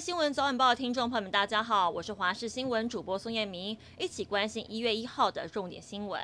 [0.00, 6.18] 新闻早晚报的听众朋友们，大家好，我是华视新闻主播宋彦明，一起关心一月一号的重点新闻。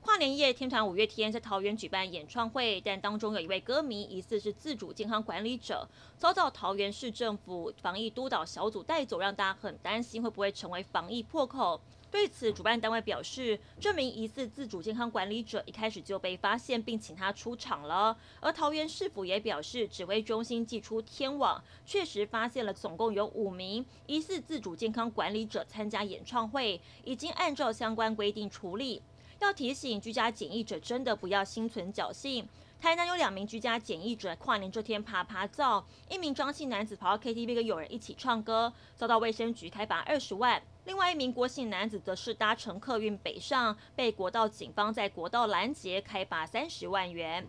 [0.00, 11.80] 跨年夜，天团五月天在桃园举办演唱会，但当中有一位歌迷疑似是自主健康管理者，遭到桃园市政府防疫督导小组带走，让大家很担心会不会成为防疫破口。
[12.10, 18.16] 对此，主办单位表示，这名疑似自主健康管理者一开始就被发现，并请他出场了。
[18.40, 29.00] 而桃园市府也表示，指挥中心寄出天网，确实发现了总共有五名疑似自主健康管理者参加演唱会，已经按照相关规定处理。
[29.38, 32.46] 要提醒居家检疫者，真的不要心存侥幸。
[32.80, 40.58] 台南有两名居家检疫者，跨年这天趴趴走，一名张姓男子跑到 KTV 跟友人一起唱歌，遭到卫生局开罚二十万；
[40.90, 47.46] 另外一名国姓男子则是搭乘客运北上，被国道警方在国道拦截，开罚三十万元。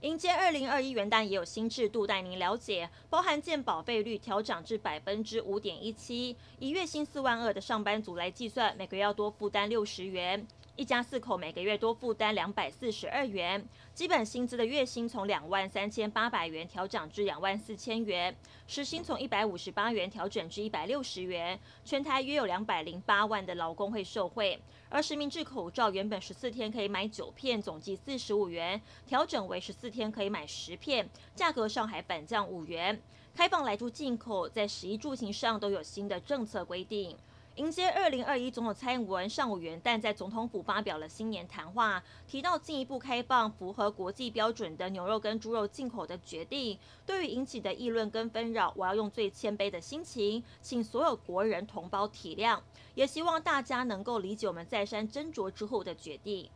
[0.00, 10.46] 迎接二零二一元旦也有新制度带您了解，包含健保费率调涨至百分之五点一七，以月薪四万二的上班族来计算，每个月要多负担六十元。
[10.78, 18.32] 一家四口每个月多负担两百四十二元，基本薪资的月薪从两万三千八百元调涨至两万四千元，
[18.68, 24.56] 时薪从一百五十八元调整至一百六十元，全台约有两百零八万的劳工会受惠。
[24.88, 33.02] 而实名制口罩原本十四天可以买九片，总计四十五元，调整为十四天可以买十片，价格上还反降五元。
[33.34, 37.16] 开放来住进口，在食衣住行上都有新的政策规定。
[37.58, 46.78] 迎接二零二一，总统蔡英文上午元旦在总统府发表了新年谈话，提到进一步开放符合国际标准的牛肉跟猪肉进口的决定。
[47.04, 52.60] 对于引起的议论跟纷扰，我要用最谦卑的心情，请所有国人同胞体谅，
[52.94, 56.48] 也希望大家能够理解我们再三斟酌之后的决定。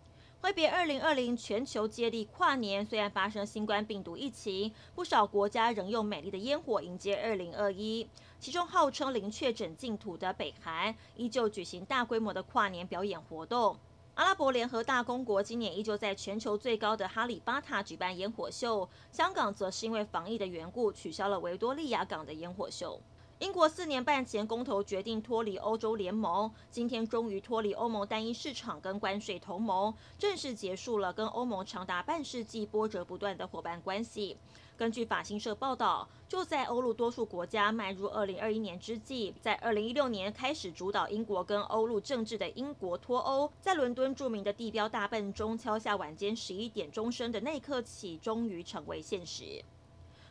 [0.43, 2.85] 挥别二零二零，全球接力跨年。
[2.85, 8.09] 虽然发生新冠病毒疫情，不少国家仍用美丽的烟火迎接二零二一。
[8.41, 13.79] 其中号称零确诊净土的北韩，依旧举行大规模的跨年表演活动。
[14.15, 18.89] 阿拉伯联合大公国今年依旧在全球最高的哈利巴塔举办烟火秀。
[19.13, 23.01] 香港则是因为防疫的缘故，取消了维多利亚港的烟火秀。
[23.43, 34.37] 英国四年半前公投决定脱离欧洲联盟，今天终于脱离欧盟单一市场跟关税同盟，正式结束了跟欧盟长达半世纪波折不断的伙伴关系。
[34.77, 49.65] 根据法新社报道，就在欧陆多数国家迈入二零二一年之际，在二零一六年开始主导英国跟欧陆政治的英国脱欧，在伦敦著名的地标大笨钟敲下晚间十一点钟声的那一刻起，终于成为现实。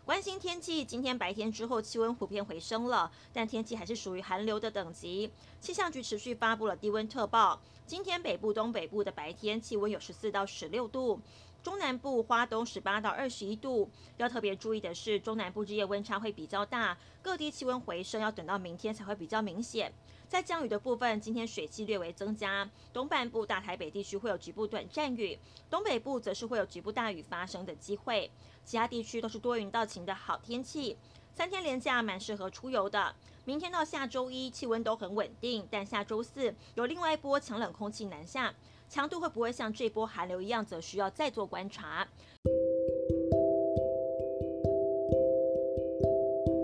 [0.03, 5.31] 关心天气，今天白天之后气温普遍回升了，但天气还是属于寒流的等级。
[5.61, 11.21] 气象局持续发布了低温特报，今天北部、东北部的白天气温有十四到十六度，
[11.63, 13.89] 中南部、花东十八到二十一度。
[14.17, 19.93] 要特别注意的是，中南部日夜温差会比较大，各地气温回升要等到明天才会比较明显。
[20.27, 25.37] 在降雨的部分，今天水汽略微增加，东半部大台北地区会有局部短暂雨，
[25.69, 28.31] 东北部则是会有局部大雨发生的机会，
[28.63, 30.97] 其他地区都是多云到晴的好天气。
[31.33, 33.13] 三天连假蛮适合出游的，
[33.45, 38.53] 明天到下周一气温都很稳定，但下周四有另外一波强冷空气南下，
[38.91, 42.05] 强度会不会像这波寒流一样，则需要再做观察。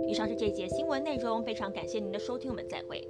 [0.10, 3.08] 以上是这节新闻内容，非常感谢您的收听，我们再会。